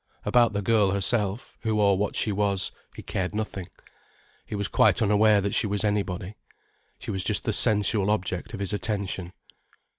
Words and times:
About 0.25 0.53
the 0.53 0.63
girl 0.63 0.89
herself, 0.93 1.55
who 1.59 1.79
or 1.79 1.95
what 1.95 2.15
she 2.15 2.31
was, 2.31 2.71
he 2.95 3.03
cared 3.03 3.35
nothing, 3.35 3.67
he 4.47 4.55
was 4.55 4.67
quite 4.67 4.99
unaware 4.99 5.41
that 5.41 5.53
she 5.53 5.67
was 5.67 5.83
anybody. 5.83 6.33
She 6.99 7.11
was 7.11 7.23
just 7.23 7.43
the 7.43 7.53
sensual 7.53 8.09
object 8.09 8.55
of 8.55 8.59
his 8.61 8.73
attention. 8.73 9.31